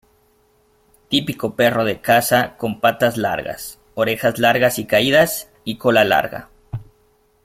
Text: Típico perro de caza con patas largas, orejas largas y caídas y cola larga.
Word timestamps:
Típico 1.09 1.55
perro 1.55 1.83
de 1.85 2.01
caza 2.01 2.57
con 2.57 2.79
patas 2.79 3.17
largas, 3.17 3.77
orejas 3.93 4.39
largas 4.39 4.79
y 4.79 4.87
caídas 4.87 5.51
y 5.63 5.77
cola 5.77 6.03
larga. 6.03 6.49